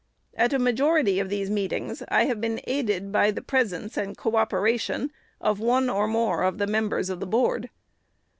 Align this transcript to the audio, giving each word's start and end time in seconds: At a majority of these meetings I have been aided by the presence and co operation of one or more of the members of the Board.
At 0.33 0.51
a 0.51 0.57
majority 0.57 1.19
of 1.19 1.29
these 1.29 1.51
meetings 1.51 2.01
I 2.07 2.25
have 2.25 2.41
been 2.41 2.59
aided 2.63 3.11
by 3.11 3.29
the 3.29 3.43
presence 3.43 3.97
and 3.97 4.17
co 4.17 4.35
operation 4.35 5.11
of 5.39 5.59
one 5.59 5.91
or 5.91 6.07
more 6.07 6.41
of 6.41 6.57
the 6.57 6.65
members 6.65 7.11
of 7.11 7.19
the 7.19 7.27
Board. 7.27 7.69